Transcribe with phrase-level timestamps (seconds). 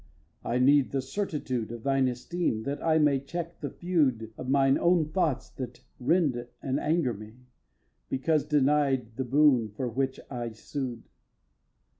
[0.43, 4.79] I need the certitude Of thine esteem that I may check the feud Of mine
[4.79, 7.35] own thoughts that rend and anger me
[8.09, 11.03] Because denied the boon for which I sued.